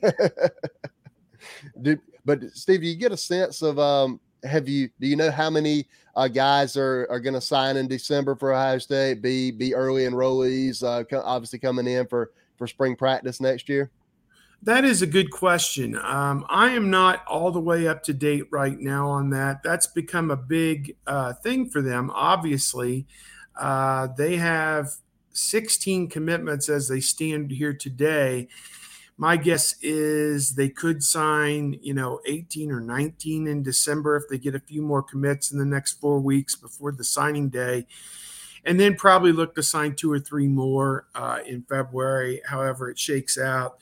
[1.82, 5.30] do, but Steve, do you get a sense of um, have you do you know
[5.30, 9.20] how many uh, guys are are going to sign in December for Ohio State?
[9.20, 13.90] Be be early enrollees, uh, obviously coming in for for spring practice next year?
[14.62, 15.96] That is a good question.
[15.96, 19.62] Um, I am not all the way up to date right now on that.
[19.62, 22.10] That's become a big uh, thing for them.
[22.12, 23.06] Obviously,
[23.56, 24.90] uh, they have
[25.32, 28.48] 16 commitments as they stand here today.
[29.18, 34.38] My guess is they could sign, you know, 18 or 19 in December if they
[34.38, 37.86] get a few more commits in the next four weeks before the signing day
[38.66, 42.98] and then probably look to sign two or three more uh, in February, however it
[42.98, 43.78] shakes out.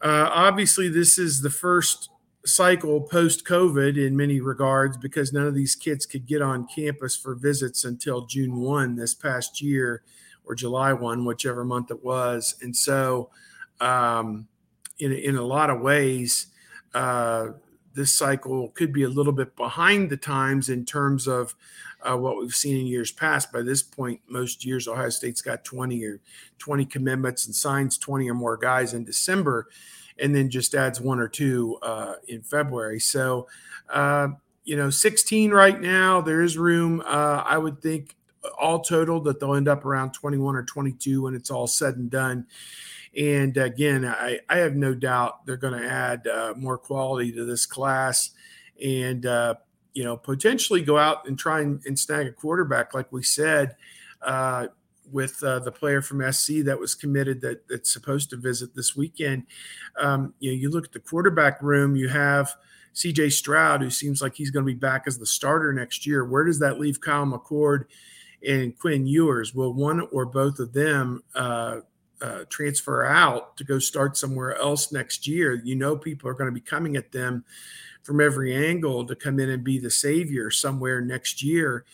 [0.00, 2.10] Uh, obviously, this is the first
[2.44, 7.16] cycle post COVID in many regards because none of these kids could get on campus
[7.16, 10.02] for visits until June 1 this past year
[10.44, 12.56] or July 1, whichever month it was.
[12.62, 13.30] And so,
[13.80, 14.48] um,
[14.98, 16.46] in, in a lot of ways,
[16.94, 17.48] uh,
[17.94, 21.54] this cycle could be a little bit behind the times in terms of
[22.02, 23.52] uh, what we've seen in years past.
[23.52, 26.20] By this point, most years Ohio State's got 20 or
[26.58, 29.68] 20 commitments and signs 20 or more guys in December,
[30.18, 33.00] and then just adds one or two uh, in February.
[33.00, 33.48] So,
[33.88, 34.28] uh,
[34.64, 36.20] you know, 16 right now.
[36.20, 37.02] There is room.
[37.04, 38.16] Uh, I would think
[38.58, 42.10] all total that they'll end up around 21 or 22 when it's all said and
[42.10, 42.46] done.
[43.16, 47.44] And again, I, I have no doubt they're going to add uh, more quality to
[47.44, 48.30] this class
[48.82, 49.54] and, uh,
[49.98, 53.74] you know, potentially go out and try and, and snag a quarterback, like we said,
[54.22, 54.68] uh,
[55.10, 58.94] with uh, the player from SC that was committed that that's supposed to visit this
[58.94, 59.44] weekend.
[59.98, 62.54] Um, you know, you look at the quarterback room, you have
[62.94, 66.24] CJ Stroud, who seems like he's going to be back as the starter next year.
[66.24, 67.86] Where does that leave Kyle McCord
[68.46, 69.52] and Quinn Ewers?
[69.52, 71.80] Will one or both of them uh,
[72.20, 76.48] uh, transfer out to go start somewhere else next year, you know people are going
[76.48, 77.44] to be coming at them
[78.02, 81.84] from every angle to come in and be the savior somewhere next year,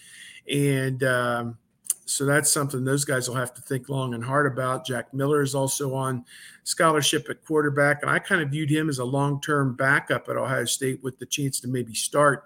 [0.50, 1.58] and um,
[2.06, 4.86] so that's something those guys will have to think long and hard about.
[4.86, 6.24] Jack Miller is also on
[6.64, 10.64] scholarship at quarterback, and I kind of viewed him as a long-term backup at Ohio
[10.64, 12.44] State with the chance to maybe start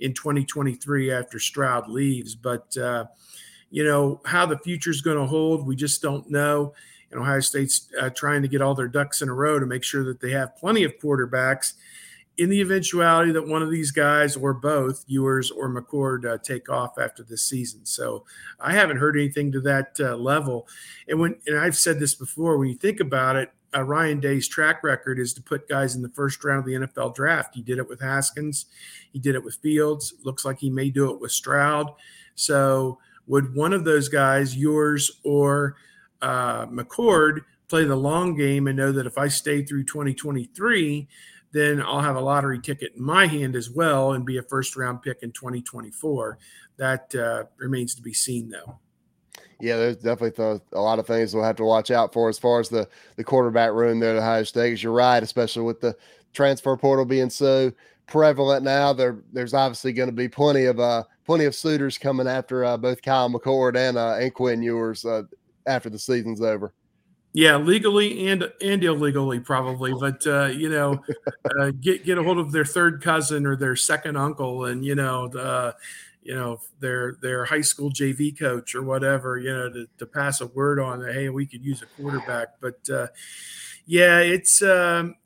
[0.00, 2.76] in 2023 after Stroud leaves, but.
[2.76, 3.06] Uh,
[3.72, 6.74] you know, how the future is going to hold, we just don't know.
[7.12, 9.84] And Ohio State's uh, trying to get all their ducks in a row to make
[9.84, 11.74] sure that they have plenty of quarterbacks
[12.38, 16.70] in the eventuality that one of these guys or both, Ewers or McCord, uh, take
[16.70, 17.84] off after this season.
[17.84, 18.24] So
[18.58, 20.66] I haven't heard anything to that uh, level.
[21.08, 24.48] And when and I've said this before, when you think about it, uh, Ryan Day's
[24.48, 27.54] track record is to put guys in the first round of the NFL draft.
[27.54, 28.66] He did it with Haskins,
[29.12, 30.14] he did it with Fields.
[30.24, 31.92] Looks like he may do it with Stroud.
[32.34, 35.76] So would one of those guys, Ewers or
[36.22, 41.08] uh, McCord, play the long game and know that if I stay through 2023,
[41.52, 44.76] then I'll have a lottery ticket in my hand as well and be a first
[44.76, 46.38] round pick in 2024.
[46.78, 48.78] That uh, remains to be seen, though.
[49.60, 52.58] Yeah, there's definitely a lot of things we'll have to watch out for as far
[52.58, 54.82] as the the quarterback room there at Ohio State.
[54.82, 55.96] You're right, especially with the
[56.32, 57.70] transfer portal being so
[58.08, 58.92] prevalent now.
[58.92, 62.76] There, there's obviously going to be plenty of uh, plenty of suitors coming after uh,
[62.76, 65.22] both Kyle McCord and uh, and Quinn Ewers uh,
[65.66, 66.72] after the season's over.
[67.34, 71.02] Yeah, legally and and illegally probably, but uh, you know,
[71.58, 74.94] uh, get get a hold of their third cousin or their second uncle, and you
[74.94, 75.72] know, uh,
[76.22, 80.42] you know their their high school JV coach or whatever, you know, to, to pass
[80.42, 81.14] a word on that.
[81.14, 83.06] Hey, we could use a quarterback, but uh,
[83.86, 85.16] yeah, it's um,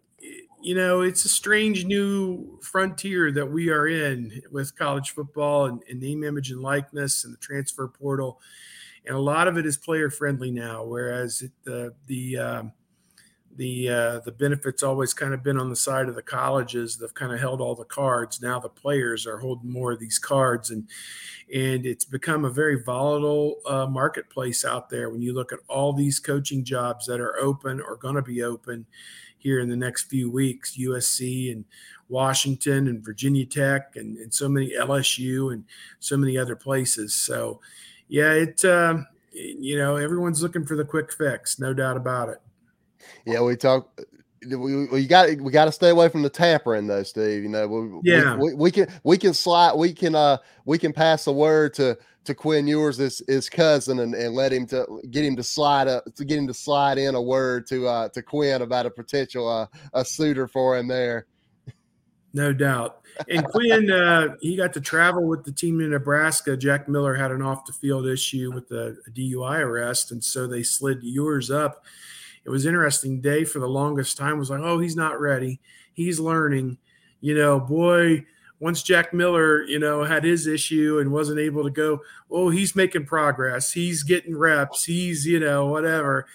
[0.60, 5.82] you know, it's a strange new frontier that we are in with college football and,
[5.88, 8.40] and name, image, and likeness, and the transfer portal
[9.06, 10.84] and a lot of it is player friendly now.
[10.84, 12.72] Whereas the the um,
[13.56, 16.96] the uh, the benefits always kind of been on the side of the colleges.
[16.96, 18.42] They've kind of held all the cards.
[18.42, 20.88] Now the players are holding more of these cards, and
[21.52, 25.10] and it's become a very volatile uh, marketplace out there.
[25.10, 28.42] When you look at all these coaching jobs that are open or going to be
[28.42, 28.86] open
[29.38, 31.64] here in the next few weeks, USC and
[32.08, 35.64] Washington and Virginia Tech and, and so many LSU and
[35.98, 37.14] so many other places.
[37.14, 37.60] So
[38.08, 38.98] yeah, it uh,
[39.32, 42.38] you know everyone's looking for the quick fix, no doubt about it.
[43.24, 44.00] Yeah, we talk.
[44.48, 47.42] We, we got we got to stay away from the tampering though, Steve.
[47.42, 50.92] You know, we, yeah, we, we, can we can slide we can uh we can
[50.92, 55.00] pass the word to to Quinn Ewers, his, his cousin, and, and let him to
[55.10, 58.08] get him to slide up to get him to slide in a word to uh
[58.10, 61.26] to Quinn about a potential uh a suitor for him there.
[62.36, 63.00] No doubt.
[63.30, 66.54] And Quinn, uh, he got to travel with the team in Nebraska.
[66.54, 70.62] Jack Miller had an off the field issue with a, DUI arrest, and so they
[70.62, 71.86] slid Ewers up.
[72.44, 74.38] It was interesting day for the longest time.
[74.38, 75.60] Was like, oh, he's not ready.
[75.94, 76.76] He's learning.
[77.22, 78.26] You know, boy,
[78.60, 82.76] once Jack Miller, you know, had his issue and wasn't able to go, oh, he's
[82.76, 83.72] making progress.
[83.72, 84.84] He's getting reps.
[84.84, 86.26] He's, you know, whatever.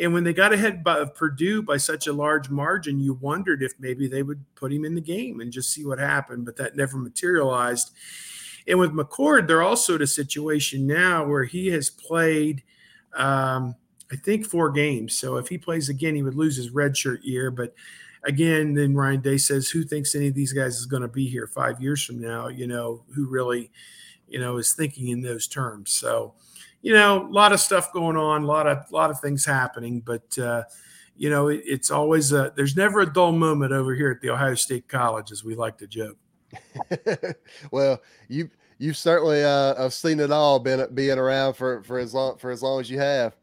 [0.00, 3.74] And when they got ahead of Purdue by such a large margin, you wondered if
[3.78, 6.74] maybe they would put him in the game and just see what happened, but that
[6.74, 7.90] never materialized.
[8.66, 12.62] And with McCord, they're also at a situation now where he has played,
[13.14, 13.74] um,
[14.10, 15.14] I think, four games.
[15.14, 17.50] So if he plays again, he would lose his redshirt year.
[17.50, 17.74] But
[18.24, 21.28] again, then Ryan Day says, who thinks any of these guys is going to be
[21.28, 22.48] here five years from now?
[22.48, 23.70] You know, who really,
[24.28, 25.92] you know, is thinking in those terms.
[25.92, 26.34] So,
[26.82, 29.44] you know, a lot of stuff going on, a lot of a lot of things
[29.44, 30.64] happening, but uh,
[31.16, 34.30] you know, it, it's always a there's never a dull moment over here at the
[34.30, 36.16] Ohio State College, as we like to joke.
[37.70, 42.14] well, you you've certainly uh, have seen it all, been being around for for as
[42.14, 43.36] long for as long as you have.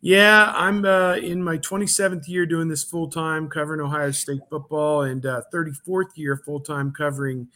[0.00, 5.02] Yeah, I'm uh, in my 27th year doing this full time, covering Ohio State football,
[5.02, 7.48] and uh, 34th year full time covering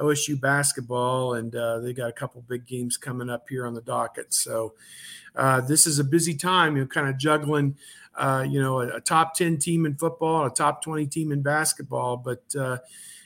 [0.00, 3.80] OSU basketball, and uh, they got a couple big games coming up here on the
[3.80, 4.32] docket.
[4.32, 4.74] So
[5.36, 6.76] uh, this is a busy time.
[6.76, 7.76] You're kind of juggling,
[8.16, 11.42] uh, you know, a, a, top ten team in football, a top twenty team in
[11.42, 12.78] basketball, but uh,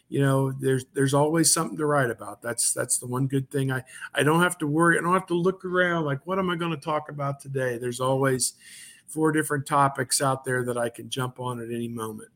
[0.09, 2.43] you know, there's there's always something to write about.
[2.43, 3.73] That's that's the one good thing.
[3.73, 3.85] I
[4.15, 4.99] I don't have to worry.
[4.99, 7.79] I don't have to look around like what am I going to talk about today.
[7.79, 8.55] There's always
[9.07, 12.31] four different topics out there that I can jump on at any moment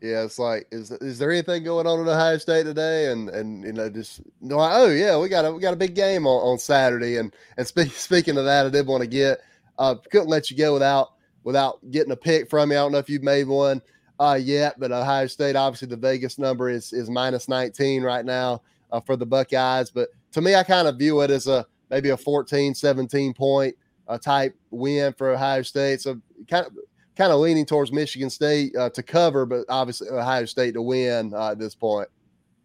[0.00, 3.10] yeah, it's like, is is there anything going on in Ohio State today?
[3.10, 5.94] And and you know, just no, oh yeah, we got a we got a big
[5.94, 7.16] game on, on Saturday.
[7.16, 9.40] And and speak, speaking of that, I did want to get
[9.78, 12.76] uh couldn't let you go without without getting a pick from you.
[12.76, 13.80] I don't know if you've made one
[14.18, 18.62] uh yet, but Ohio State obviously the Vegas number is is minus 19 right now
[18.92, 19.90] uh, for the Buckeyes.
[19.90, 23.74] But to me, I kind of view it as a maybe a 14, 17 point
[24.08, 26.00] uh, type win for Ohio State.
[26.00, 26.72] So kind of
[27.16, 31.32] kind of leaning towards Michigan State uh, to cover, but obviously Ohio State to win
[31.34, 32.08] uh, at this point.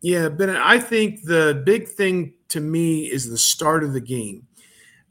[0.02, 4.48] Yeah, but I think the big thing to me is the start of the game.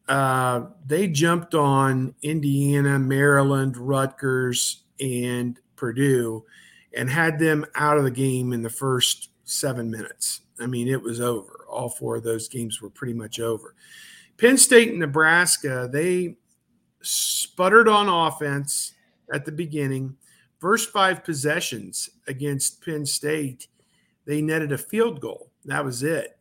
[0.08, 6.44] Uh, they jumped on Indiana, Maryland, Rutgers, and Purdue
[6.94, 10.40] and had them out of the game in the first seven minutes.
[10.60, 11.66] I mean, it was over.
[11.70, 13.74] All four of those games were pretty much over.
[14.38, 16.36] Penn State and Nebraska, they
[17.02, 18.94] sputtered on offense
[19.32, 20.16] at the beginning.
[20.58, 23.68] First five possessions against Penn State,
[24.26, 25.50] they netted a field goal.
[25.64, 26.38] That was it.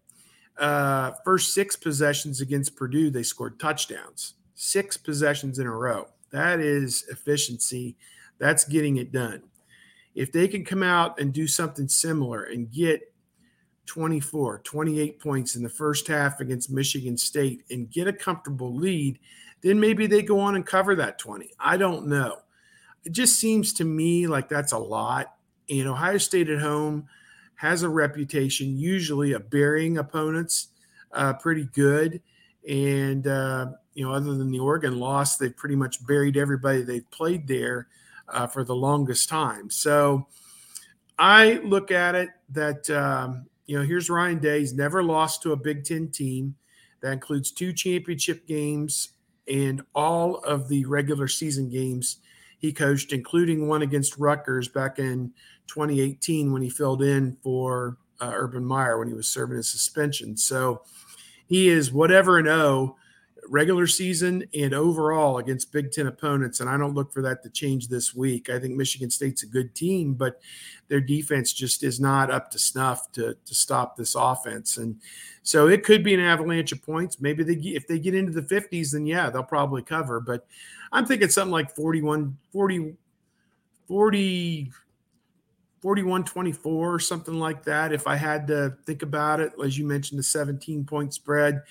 [0.57, 4.33] Uh, first six possessions against Purdue, they scored touchdowns.
[4.55, 6.07] Six possessions in a row.
[6.31, 7.95] That is efficiency.
[8.39, 9.43] That's getting it done.
[10.15, 13.13] If they can come out and do something similar and get
[13.85, 19.19] 24, 28 points in the first half against Michigan State and get a comfortable lead,
[19.61, 21.51] then maybe they go on and cover that 20.
[21.59, 22.39] I don't know.
[23.07, 25.33] It just seems to me like that's a lot.
[25.69, 27.07] And Ohio State at home
[27.55, 30.67] has a reputation, usually of burying opponents
[31.13, 32.21] uh, pretty good.
[32.67, 37.09] And, uh, you know, other than the Oregon loss, they've pretty much buried everybody they've
[37.09, 37.87] played there
[38.27, 39.69] uh, for the longest time.
[39.69, 40.27] So
[41.17, 44.59] I look at it that, um, you know, here's Ryan Day.
[44.59, 46.55] He's never lost to a Big Ten team.
[46.99, 49.13] That includes two championship games
[49.47, 52.17] and all of the regular season games
[52.57, 55.31] he coached, including one against Rutgers back in
[55.67, 60.37] 2018 when he filled in for uh, Urban Meyer when he was serving his suspension.
[60.37, 60.81] So
[61.47, 62.95] he is whatever an O
[63.49, 66.59] regular season and overall against Big Ten opponents.
[66.59, 68.49] And I don't look for that to change this week.
[68.49, 70.39] I think Michigan State's a good team, but
[70.87, 74.77] their defense just is not up to snuff to, to stop this offense.
[74.77, 74.99] And
[75.43, 77.21] so it could be an avalanche of points.
[77.21, 80.19] Maybe they if they get into the 50s, then yeah, they'll probably cover.
[80.19, 80.45] But
[80.91, 82.95] I'm thinking something like 41, 40,
[83.87, 84.71] 40,
[85.81, 89.85] 41 24 or something like that if i had to think about it as you
[89.85, 91.61] mentioned the 17 point spread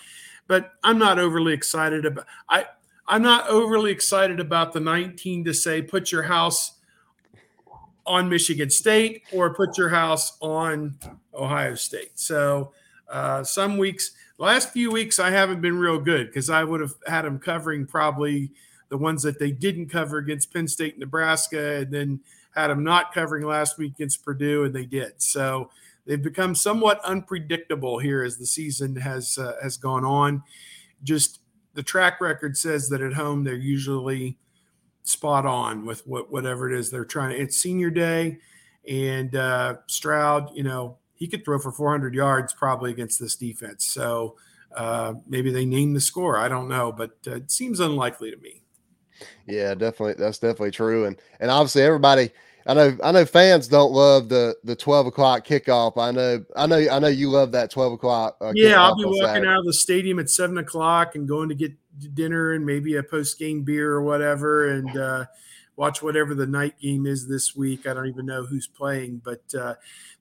[0.48, 2.66] but I'm not overly excited about I
[3.08, 6.72] I'm not overly excited about the 19 to say put your house
[8.06, 10.98] on Michigan State or put your house on
[11.34, 12.12] Ohio State.
[12.18, 12.72] So
[13.08, 16.94] uh, some weeks, last few weeks, I haven't been real good because I would have
[17.06, 18.50] had them covering probably
[18.88, 22.20] the ones that they didn't cover against Penn State, Nebraska, and then
[22.54, 25.12] had them not covering last week against Purdue, and they did.
[25.18, 25.70] So
[26.06, 30.42] they've become somewhat unpredictable here as the season has uh, has gone on.
[31.02, 31.40] Just
[31.74, 34.38] the track record says that at home they're usually
[35.02, 37.40] spot on with what whatever it is they're trying.
[37.40, 38.38] It's senior day,
[38.88, 43.86] and uh, Stroud, you know, he could throw for 400 yards probably against this defense.
[43.86, 44.36] So
[44.76, 46.38] uh, maybe they name the score.
[46.38, 48.62] I don't know, but uh, it seems unlikely to me.
[49.46, 50.14] Yeah, definitely.
[50.18, 51.06] That's definitely true.
[51.06, 52.30] And and obviously everybody
[52.66, 55.92] I know I know fans don't love the the twelve o'clock kickoff.
[55.96, 58.36] I know I know I know you love that twelve o'clock.
[58.40, 59.48] Uh, yeah, I'll be walking Saturday.
[59.48, 61.72] out of the stadium at seven o'clock and going to get
[62.14, 65.26] dinner and maybe a post game beer or whatever, and uh,
[65.76, 67.86] watch whatever the night game is this week.
[67.86, 69.74] I don't even know who's playing, but uh,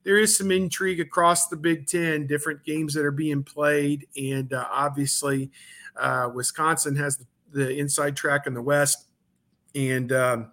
[0.04, 4.52] there is some intrigue across the Big Ten, different games that are being played, and
[4.52, 5.50] uh, obviously
[5.96, 9.06] uh, Wisconsin has the, the, inside track in the West,
[9.74, 10.52] and um,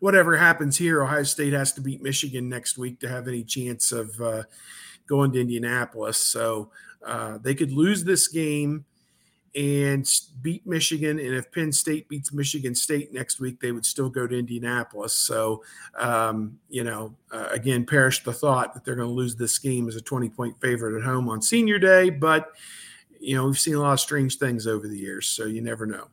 [0.00, 3.92] whatever happens here, Ohio State has to beat Michigan next week to have any chance
[3.92, 4.42] of uh,
[5.06, 6.18] going to Indianapolis.
[6.18, 6.70] So
[7.04, 8.84] uh, they could lose this game
[9.56, 10.06] and
[10.42, 11.18] beat Michigan.
[11.18, 15.14] And if Penn State beats Michigan State next week, they would still go to Indianapolis.
[15.14, 15.64] So,
[15.98, 19.88] um, you know, uh, again, perish the thought that they're going to lose this game
[19.88, 22.10] as a 20 point favorite at home on senior day.
[22.10, 22.50] But,
[23.18, 25.26] you know, we've seen a lot of strange things over the years.
[25.26, 26.08] So you never know.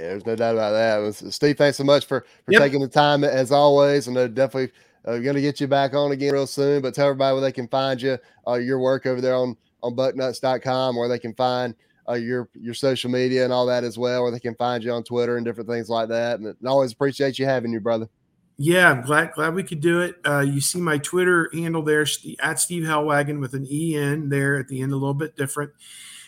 [0.00, 1.30] Yeah, there's no doubt about that.
[1.30, 2.62] Steve, thanks so much for, for yep.
[2.62, 4.08] taking the time as always.
[4.08, 4.72] And definitely
[5.04, 6.80] uh, going to get you back on again real soon.
[6.80, 8.16] But tell everybody where they can find you,
[8.48, 11.74] uh, your work over there on, on bucknuts.com, where they can find
[12.08, 14.90] uh, your your social media and all that as well, where they can find you
[14.90, 16.38] on Twitter and different things like that.
[16.38, 18.08] And, and always appreciate you having you, brother.
[18.56, 20.16] Yeah, I'm glad glad we could do it.
[20.26, 22.06] Uh, you see my Twitter handle there
[22.42, 25.72] at Steve Helwagen with an E N there at the end, a little bit different.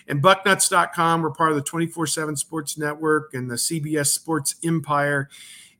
[0.08, 5.28] And bucknuts.com, we're part of the 24 7 Sports Network and the CBS Sports Empire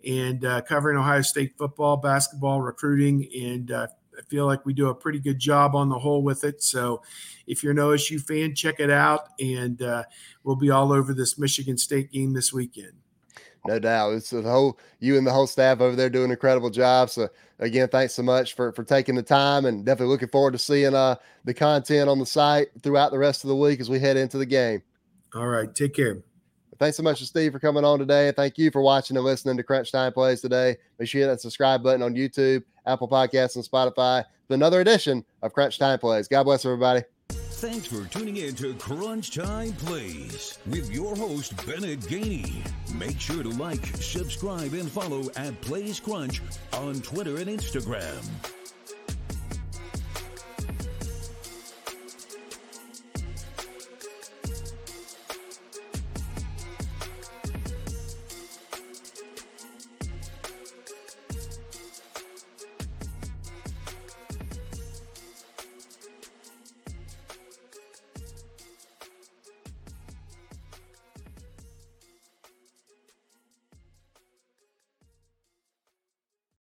[0.04, 3.28] and uh, covering Ohio State football, basketball, recruiting.
[3.34, 3.86] And uh,
[4.18, 6.62] I feel like we do a pretty good job on the whole with it.
[6.62, 7.02] So
[7.46, 9.28] if you're an OSU fan, check it out.
[9.40, 10.04] And uh,
[10.44, 13.01] we'll be all over this Michigan State game this weekend.
[13.66, 14.14] No doubt.
[14.14, 17.10] It's the whole you and the whole staff over there doing an incredible job.
[17.10, 17.28] So
[17.60, 20.94] again, thanks so much for for taking the time and definitely looking forward to seeing
[20.94, 24.16] uh the content on the site throughout the rest of the week as we head
[24.16, 24.82] into the game.
[25.34, 25.72] All right.
[25.72, 26.22] Take care.
[26.78, 28.32] Thanks so much to Steve for coming on today.
[28.32, 30.76] Thank you for watching and listening to Crunch Time Plays today.
[30.98, 34.80] Make sure you hit that subscribe button on YouTube, Apple Podcasts, and Spotify for another
[34.80, 36.26] edition of Crunch Time Plays.
[36.26, 37.02] God bless everybody.
[37.62, 42.60] Thanks for tuning in to Crunch Time Plays with your host, Bennett Gainey.
[42.92, 46.42] Make sure to like, subscribe, and follow at Plays Crunch
[46.72, 48.28] on Twitter and Instagram.